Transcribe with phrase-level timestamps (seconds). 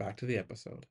[0.00, 0.86] Back to the episode.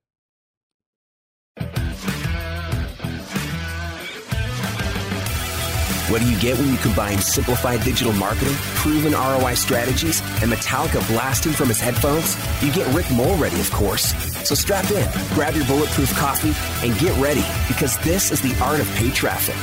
[6.09, 11.05] What do you get when you combine simplified digital marketing, proven ROI strategies, and Metallica
[11.07, 12.35] blasting from his headphones?
[12.63, 14.13] You get Rick Mulready, of course.
[14.47, 16.53] So strap in, grab your bulletproof coffee,
[16.87, 19.55] and get ready because this is the art of paid traffic.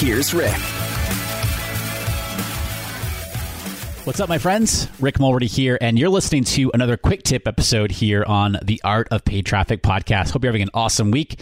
[0.00, 0.58] Here's Rick.
[4.08, 4.88] What's up, my friends?
[5.00, 9.06] Rick Mulready here, and you're listening to another quick tip episode here on the Art
[9.10, 10.30] of Paid Traffic podcast.
[10.30, 11.38] Hope you're having an awesome week,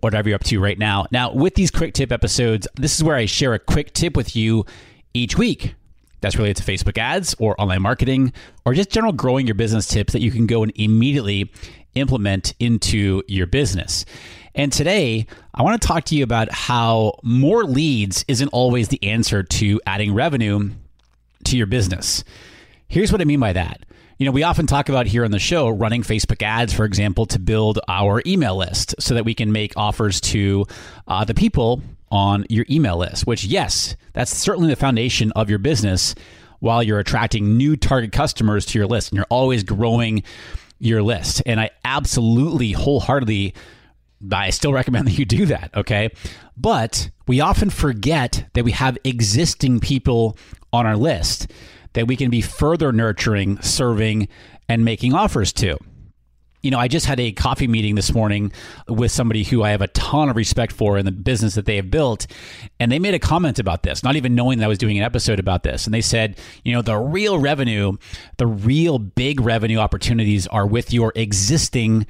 [0.00, 1.06] whatever you're up to right now.
[1.10, 4.36] Now, with these quick tip episodes, this is where I share a quick tip with
[4.36, 4.66] you
[5.14, 5.74] each week
[6.20, 8.34] that's related to Facebook ads or online marketing
[8.66, 11.50] or just general growing your business tips that you can go and immediately
[11.94, 14.04] implement into your business.
[14.54, 19.02] And today, I want to talk to you about how more leads isn't always the
[19.02, 20.72] answer to adding revenue
[21.44, 22.24] to your business.
[22.88, 23.84] Here's what I mean by that.
[24.18, 27.26] You know, we often talk about here on the show running Facebook ads, for example,
[27.26, 30.66] to build our email list so that we can make offers to
[31.08, 35.58] uh, the people on your email list, which, yes, that's certainly the foundation of your
[35.58, 36.14] business
[36.60, 40.22] while you're attracting new target customers to your list and you're always growing
[40.78, 41.42] your list.
[41.46, 43.54] And I absolutely wholeheartedly
[44.30, 46.10] I still recommend that you do that, okay?
[46.56, 50.36] But we often forget that we have existing people
[50.72, 51.50] on our list
[51.94, 54.28] that we can be further nurturing, serving,
[54.68, 55.76] and making offers to.
[56.62, 58.52] You know, I just had a coffee meeting this morning
[58.88, 61.76] with somebody who I have a ton of respect for in the business that they
[61.76, 62.26] have built.
[62.78, 65.04] And they made a comment about this, not even knowing that I was doing an
[65.04, 65.86] episode about this.
[65.86, 67.96] And they said, you know, the real revenue,
[68.36, 72.06] the real big revenue opportunities are with your existing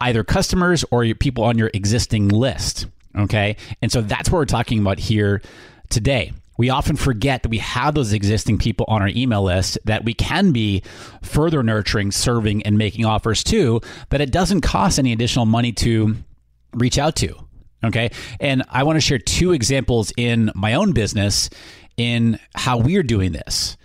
[0.00, 2.86] either customers or your people on your existing list.
[3.16, 3.56] Okay.
[3.82, 5.42] And so that's what we're talking about here
[5.88, 10.04] today we often forget that we have those existing people on our email list that
[10.04, 10.82] we can be
[11.22, 13.80] further nurturing, serving, and making offers to,
[14.10, 16.16] that it doesn't cost any additional money to
[16.74, 17.34] reach out to.
[17.84, 18.10] Okay.
[18.40, 21.50] And I want to share two examples in my own business
[21.96, 23.76] in how we're doing this.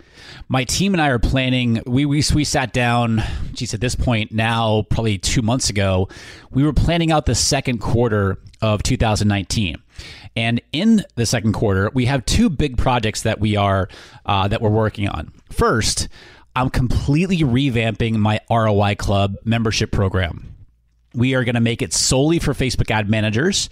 [0.48, 1.82] My team and I are planning.
[1.86, 3.22] We, we we sat down.
[3.52, 6.08] Geez, at this point now, probably two months ago,
[6.50, 9.82] we were planning out the second quarter of 2019.
[10.36, 13.88] And in the second quarter, we have two big projects that we are
[14.24, 15.32] uh, that we're working on.
[15.50, 16.08] First,
[16.54, 20.52] I'm completely revamping my ROI Club membership program.
[21.14, 23.68] We are going to make it solely for Facebook ad managers,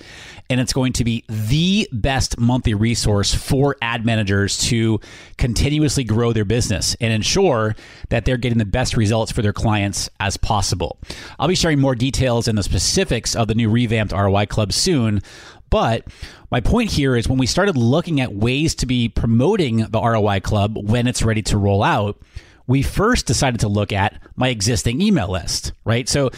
[0.50, 5.00] and it's going to be the best monthly resource for ad managers to
[5.38, 7.76] continuously grow their business and ensure
[8.10, 10.98] that they're getting the best results for their clients as possible.
[11.38, 15.22] I'll be sharing more details and the specifics of the new revamped ROI Club soon,
[15.70, 16.04] but
[16.50, 20.40] my point here is when we started looking at ways to be promoting the ROI
[20.40, 22.20] Club when it's ready to roll out,
[22.66, 26.08] we first decided to look at my existing email list, right?
[26.08, 26.30] So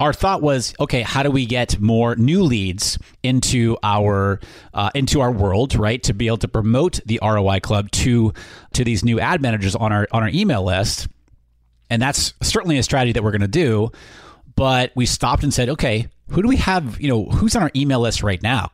[0.00, 4.38] our thought was, okay, how do we get more new leads into our
[4.72, 6.02] uh, into our world, right?
[6.04, 8.32] To be able to promote the ROI Club to
[8.74, 11.08] to these new ad managers on our on our email list,
[11.90, 13.90] and that's certainly a strategy that we're going to do.
[14.54, 17.00] But we stopped and said, okay, who do we have?
[17.00, 18.70] You know, who's on our email list right now?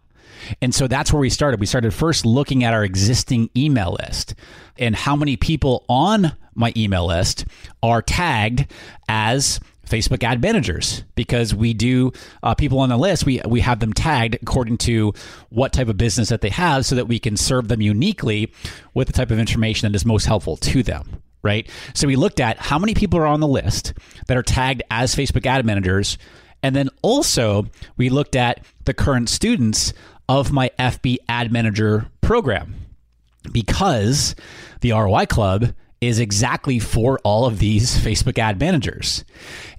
[0.61, 1.61] And so that's where we started.
[1.61, 4.35] We started first looking at our existing email list
[4.79, 7.45] and how many people on my email list
[7.83, 8.71] are tagged
[9.09, 13.27] as Facebook ad managers because we do uh, people on the list.
[13.27, 15.13] We we have them tagged according to
[15.51, 18.53] what type of business that they have, so that we can serve them uniquely
[18.95, 21.21] with the type of information that is most helpful to them.
[21.43, 21.69] Right.
[21.93, 23.93] So we looked at how many people are on the list
[24.29, 26.17] that are tagged as Facebook ad managers,
[26.63, 27.67] and then also
[27.99, 29.93] we looked at the current students
[30.29, 32.75] of my FB Ad Manager program
[33.53, 34.35] because
[34.81, 39.25] the ROI Club is exactly for all of these Facebook ad managers.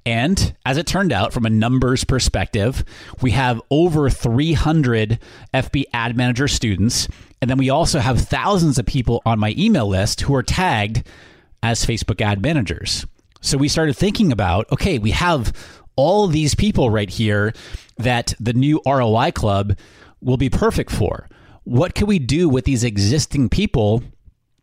[0.06, 2.84] And as it turned out, from a numbers perspective,
[3.22, 5.20] we have over 300
[5.54, 7.08] FB ad manager students.
[7.42, 11.08] And then we also have thousands of people on my email list who are tagged
[11.64, 13.06] as Facebook ad managers.
[13.42, 15.54] So we started thinking about okay, we have
[15.96, 17.54] all these people right here
[17.98, 19.78] that the new ROI club
[20.22, 21.28] will be perfect for.
[21.64, 24.04] What can we do with these existing people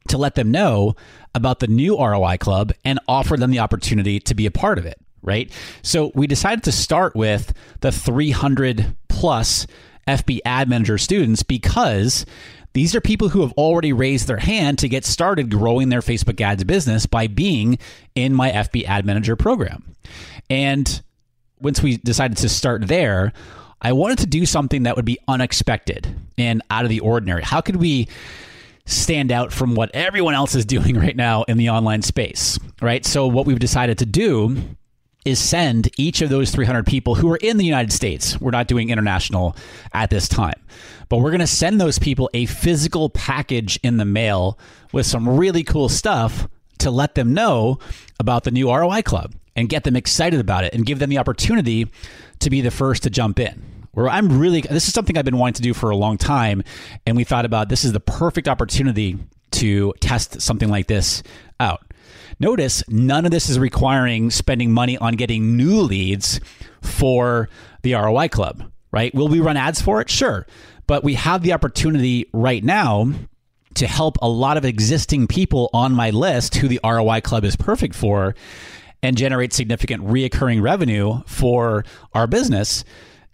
[0.09, 0.95] to let them know
[1.35, 4.87] about the new ROI club and offer them the opportunity to be a part of
[4.87, 5.51] it, right?
[5.83, 9.67] So we decided to start with the 300 plus
[10.09, 12.27] FB ad manager students because
[12.73, 16.41] these are people who have already raised their hand to get started growing their Facebook
[16.41, 17.79] ads business by being
[18.15, 19.95] in my FB ad manager program.
[20.49, 21.03] And
[21.61, 23.33] once we decided to start there,
[23.83, 27.43] I wanted to do something that would be unexpected and out of the ordinary.
[27.43, 28.09] How could we
[28.87, 33.05] stand out from what everyone else is doing right now in the online space, right?
[33.05, 34.57] So, what we've decided to do
[35.25, 38.41] is send each of those 300 people who are in the United States.
[38.41, 39.57] We're not doing international
[39.93, 40.61] at this time,
[41.09, 44.59] but we're going to send those people a physical package in the mail
[44.93, 46.49] with some really cool stuff
[46.79, 47.79] to let them know
[48.19, 51.19] about the new ROI Club and get them excited about it and give them the
[51.19, 51.91] opportunity
[52.41, 55.39] to be the first to jump in where I'm really this is something I've been
[55.39, 56.63] wanting to do for a long time,
[57.07, 59.19] and we thought about this is the perfect opportunity
[59.53, 61.23] to test something like this
[61.61, 61.83] out.
[62.41, 66.41] Notice none of this is requiring spending money on getting new leads
[66.81, 67.49] for
[67.83, 69.15] the ROI Club, right?
[69.15, 70.11] Will we run ads for it?
[70.11, 70.47] Sure.
[70.87, 73.13] But we have the opportunity right now
[73.75, 77.57] to help a lot of existing people on my list who the ROI Club is
[77.57, 78.35] perfect for
[79.03, 81.85] and generate significant reoccurring revenue for
[82.15, 82.85] our business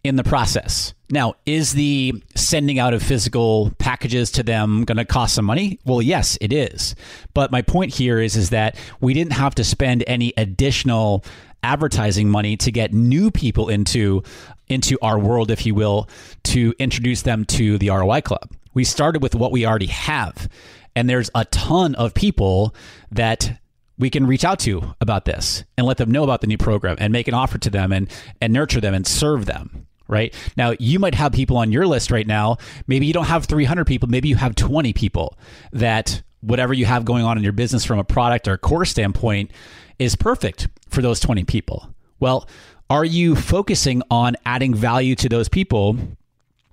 [0.04, 0.94] in the process.
[1.10, 5.78] Now, is the sending out of physical packages to them going to cost some money?
[5.84, 6.94] Well, yes, it is.
[7.34, 11.24] But my point here is is that we didn't have to spend any additional
[11.62, 14.22] advertising money to get new people into
[14.68, 16.08] into our world if you will
[16.44, 18.52] to introduce them to the ROI club.
[18.74, 20.48] We started with what we already have.
[20.94, 22.74] And there's a ton of people
[23.10, 23.58] that
[23.98, 26.96] we can reach out to about this and let them know about the new program
[27.00, 28.10] and make an offer to them and
[28.40, 30.34] and nurture them and serve them right?
[30.56, 32.56] Now, you might have people on your list right now.
[32.86, 35.36] Maybe you don't have 300 people, maybe you have 20 people
[35.72, 39.50] that whatever you have going on in your business from a product or course standpoint
[39.98, 41.94] is perfect for those 20 people.
[42.20, 42.48] Well,
[42.90, 45.96] are you focusing on adding value to those people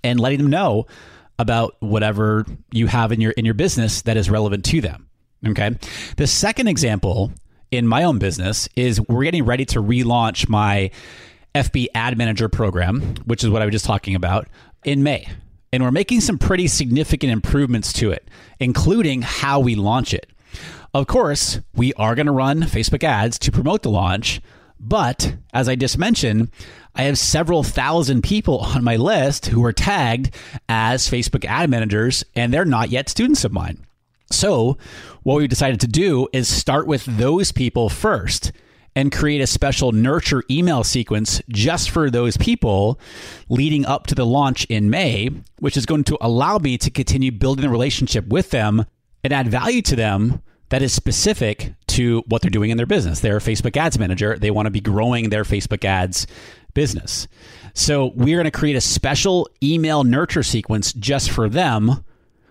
[0.02, 0.86] and letting them know
[1.38, 5.08] about whatever you have in your in your business that is relevant to them?
[5.46, 5.76] Okay?
[6.16, 7.32] The second example
[7.70, 10.90] in my own business is we're getting ready to relaunch my
[11.54, 14.48] FB Ad Manager program, which is what I was just talking about,
[14.84, 15.28] in May.
[15.72, 18.28] And we're making some pretty significant improvements to it,
[18.60, 20.30] including how we launch it.
[20.94, 24.40] Of course, we are going to run Facebook ads to promote the launch,
[24.78, 26.50] but as I just mentioned,
[26.94, 30.34] I have several thousand people on my list who are tagged
[30.68, 33.84] as Facebook ad managers, and they're not yet students of mine.
[34.30, 34.76] So,
[35.22, 38.52] what we decided to do is start with those people first
[38.96, 42.98] and create a special nurture email sequence just for those people
[43.48, 45.28] leading up to the launch in May,
[45.60, 48.86] which is going to allow me to continue building a relationship with them
[49.22, 53.20] and add value to them that is specific to what they're doing in their business.
[53.20, 56.26] They're a Facebook ads manager, they want to be growing their Facebook ads
[56.74, 57.28] business.
[57.74, 62.04] So we're going to create a special email nurture sequence just for them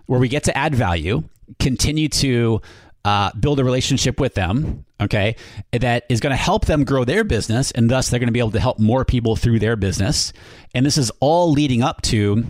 [0.06, 1.24] where we get to add value,
[1.58, 2.60] continue to
[3.04, 5.36] uh, build a relationship with them, okay,
[5.72, 8.40] that is going to help them grow their business, and thus they're going to be
[8.40, 10.32] able to help more people through their business.
[10.74, 12.44] And this is all leading up to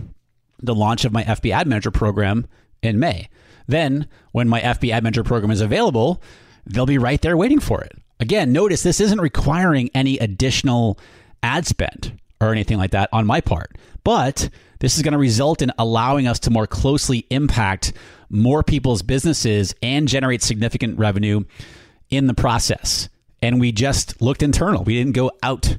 [0.59, 2.47] the launch of my FB Ad Manager program
[2.81, 3.29] in May.
[3.67, 6.21] Then, when my FB Ad Manager program is available,
[6.65, 7.93] they'll be right there waiting for it.
[8.19, 10.97] Again, notice this isn't requiring any additional
[11.43, 15.61] ad spend or anything like that on my part, but this is going to result
[15.61, 17.93] in allowing us to more closely impact
[18.29, 21.43] more people's businesses and generate significant revenue
[22.09, 23.09] in the process.
[23.41, 24.83] And we just looked internal.
[24.83, 25.77] We didn't go out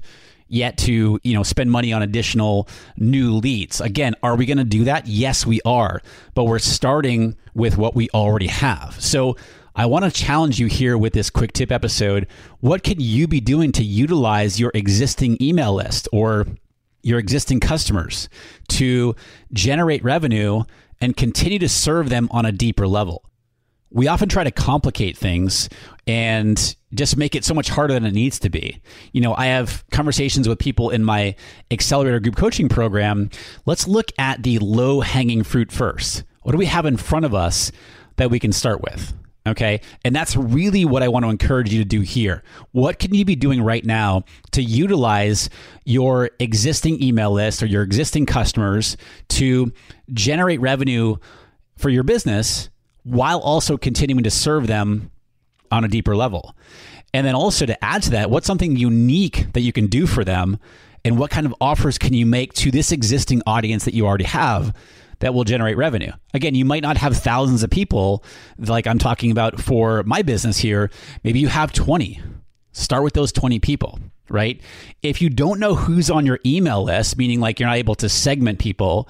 [0.49, 3.81] yet to, you know, spend money on additional new leads.
[3.81, 5.07] Again, are we going to do that?
[5.07, 6.01] Yes, we are.
[6.35, 8.97] But we're starting with what we already have.
[9.01, 9.37] So
[9.79, 12.27] I want to challenge you here with this quick tip episode.
[12.59, 16.49] What can you be doing to utilize your existing email list or
[17.05, 18.29] your existing customers
[18.71, 19.15] to
[19.53, 20.65] generate revenue
[21.01, 23.25] and continue to serve them on a deeper level?
[23.91, 25.69] We often try to complicate things
[26.09, 28.83] and just make it so much harder than it needs to be.
[29.13, 31.37] You know, I have conversations with people in my
[31.71, 33.31] accelerator group coaching program.
[33.65, 36.25] Let's look at the low hanging fruit first.
[36.43, 37.71] What do we have in front of us
[38.17, 39.15] that we can start with?
[39.49, 39.81] Okay.
[40.05, 42.43] And that's really what I want to encourage you to do here.
[42.73, 45.49] What can you be doing right now to utilize
[45.85, 48.97] your existing email list or your existing customers
[49.31, 49.73] to
[50.13, 51.17] generate revenue
[51.77, 52.69] for your business
[53.05, 55.11] while also continuing to serve them
[55.71, 56.55] on a deeper level?
[57.15, 60.25] And then also to add to that, what's something unique that you can do for
[60.25, 60.59] them?
[61.05, 64.25] And what kind of offers can you make to this existing audience that you already
[64.25, 64.75] have
[65.21, 66.13] that will generate revenue.
[66.35, 68.25] Again, you might not have thousands of people
[68.59, 70.91] like I'm talking about for my business here.
[71.25, 72.21] Maybe you have 20.
[72.73, 73.99] Start with those 20 people,
[74.29, 74.61] right?
[75.03, 78.09] If you don't know who's on your email list, meaning like you're not able to
[78.09, 79.09] segment people,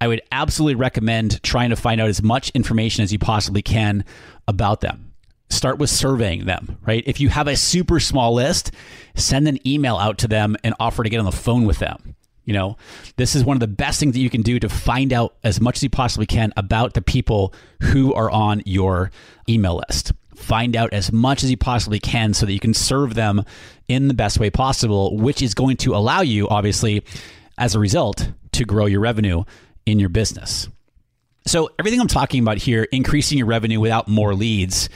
[0.00, 4.04] I would absolutely recommend trying to find out as much information as you possibly can
[4.48, 5.12] about them.
[5.50, 7.02] Start with surveying them, right?
[7.06, 8.70] If you have a super small list,
[9.16, 12.14] send an email out to them and offer to get on the phone with them.
[12.44, 12.76] You know,
[13.16, 15.60] this is one of the best things that you can do to find out as
[15.60, 19.10] much as you possibly can about the people who are on your
[19.48, 20.12] email list.
[20.34, 23.44] Find out as much as you possibly can so that you can serve them
[23.88, 27.04] in the best way possible, which is going to allow you, obviously,
[27.58, 29.44] as a result, to grow your revenue
[29.84, 30.68] in your business.
[31.46, 34.88] So, everything I'm talking about here, increasing your revenue without more leads,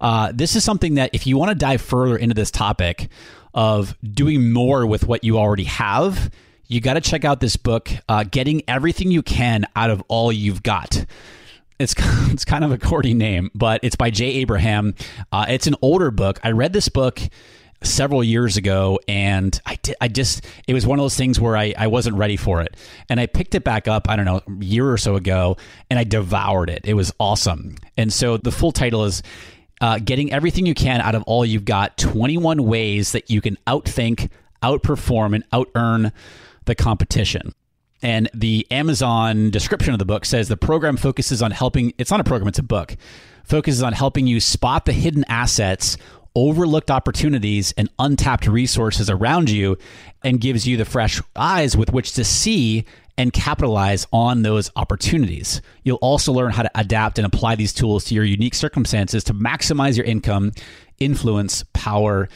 [0.00, 3.08] uh, this is something that if you want to dive further into this topic
[3.54, 6.30] of doing more with what you already have,
[6.70, 10.30] you got to check out this book, uh, Getting Everything You Can Out of All
[10.30, 11.04] You've Got.
[11.80, 14.94] It's, it's kind of a corny name, but it's by Jay Abraham.
[15.32, 16.38] Uh, it's an older book.
[16.44, 17.20] I read this book
[17.82, 21.56] several years ago and I did, I just it was one of those things where
[21.56, 22.76] I, I wasn't ready for it
[23.08, 25.56] and I picked it back up I don't know a year or so ago
[25.88, 29.22] and I devoured it it was awesome and so the full title is
[29.80, 33.56] uh, getting everything you can out of all you've got 21 ways that you can
[33.66, 34.28] outthink
[34.62, 36.12] outperform and out earn
[36.64, 37.54] the competition.
[38.02, 42.20] And the Amazon description of the book says the program focuses on helping, it's not
[42.20, 42.96] a program, it's a book,
[43.44, 45.98] focuses on helping you spot the hidden assets,
[46.34, 49.76] overlooked opportunities, and untapped resources around you,
[50.22, 52.86] and gives you the fresh eyes with which to see
[53.18, 55.60] and capitalize on those opportunities.
[55.82, 59.34] You'll also learn how to adapt and apply these tools to your unique circumstances to
[59.34, 60.52] maximize your income,
[60.98, 62.30] influence, power,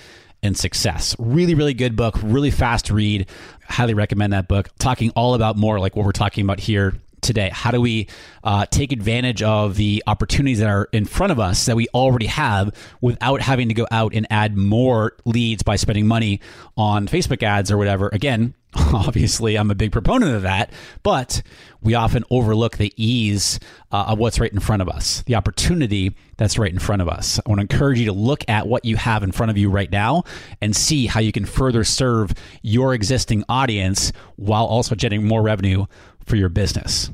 [0.44, 1.16] and success.
[1.18, 3.28] Really, really good book, really fast read.
[3.68, 4.68] Highly recommend that book.
[4.78, 7.50] Talking all about more like what we're talking about here today.
[7.52, 8.06] How do we
[8.42, 12.26] uh, take advantage of the opportunities that are in front of us that we already
[12.26, 16.40] have without having to go out and add more leads by spending money
[16.76, 18.08] on Facebook ads or whatever?
[18.12, 20.70] Again, obviously, I'm a big proponent of that,
[21.02, 21.42] but
[21.80, 23.60] we often overlook the ease
[23.92, 27.08] uh, of what's right in front of us, the opportunity that's right in front of
[27.08, 27.38] us.
[27.38, 29.70] I want to encourage you to look at what you have in front of you
[29.70, 30.24] right now
[30.60, 35.86] and see how you can further serve your existing audience while also generating more revenue
[36.26, 37.10] for your business.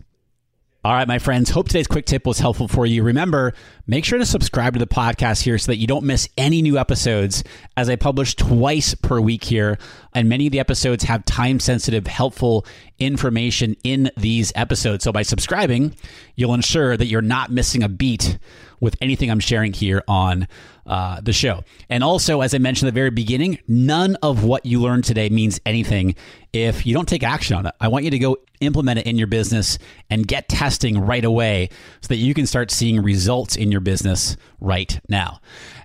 [0.82, 3.02] All right, my friends, hope today's quick tip was helpful for you.
[3.02, 3.52] Remember,
[3.86, 6.78] make sure to subscribe to the podcast here so that you don't miss any new
[6.78, 7.44] episodes
[7.76, 9.76] as I publish twice per week here.
[10.14, 12.64] And many of the episodes have time sensitive, helpful
[12.98, 15.04] information in these episodes.
[15.04, 15.94] So by subscribing,
[16.34, 18.38] you'll ensure that you're not missing a beat
[18.80, 20.48] with anything I'm sharing here on
[20.86, 21.62] uh, the show.
[21.88, 25.28] And also, as I mentioned at the very beginning, none of what you learned today
[25.28, 26.14] means anything
[26.52, 27.74] if you don't take action on it.
[27.80, 29.78] I want you to go implement it in your business
[30.10, 31.68] and get testing right away
[32.00, 35.40] so that you can start seeing results in your business right now.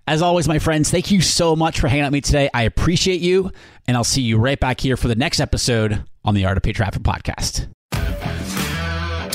[0.08, 2.50] As always, my friends, thank you so much for hanging out with me today.
[2.54, 3.52] I appreciate you,
[3.88, 6.64] and I'll see you right back here for the next episode on the Art of
[6.64, 7.75] Paid Traffic podcast.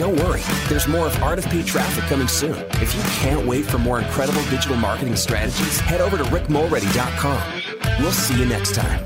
[0.01, 0.41] Don't worry,
[0.71, 2.57] there's more of Art of Paid Traffic coming soon.
[2.81, 8.03] If you can't wait for more incredible digital marketing strategies, head over to rickmulready.com.
[8.03, 9.05] We'll see you next time.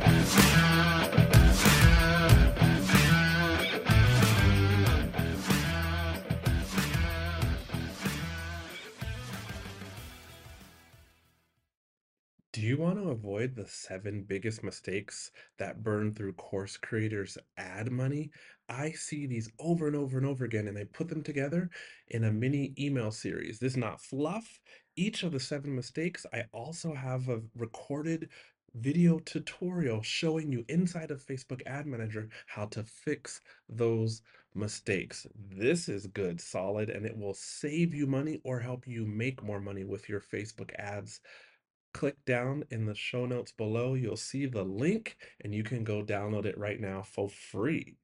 [12.53, 17.91] Do you want to avoid the seven biggest mistakes that burn through course creators' ad
[17.91, 18.31] money?
[18.68, 21.71] I see these over and over and over again, and I put them together
[22.09, 23.59] in a mini email series.
[23.59, 24.61] This is not fluff.
[24.97, 28.30] Each of the seven mistakes, I also have a recorded
[28.75, 34.23] video tutorial showing you inside of Facebook Ad Manager how to fix those
[34.54, 35.26] mistakes.
[35.50, 39.61] This is good, solid, and it will save you money or help you make more
[39.61, 41.21] money with your Facebook ads.
[41.92, 43.94] Click down in the show notes below.
[43.94, 47.97] You'll see the link and you can go download it right now for free.